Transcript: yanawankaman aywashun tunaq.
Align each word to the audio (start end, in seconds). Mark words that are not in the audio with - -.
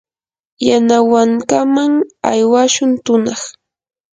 yanawankaman 0.67 1.93
aywashun 2.31 2.91
tunaq. 3.05 3.41